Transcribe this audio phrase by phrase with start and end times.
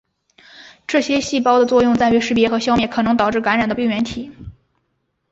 [0.87, 4.31] 这些细胞的作用在于识别和消灭可能导致感染的病原体。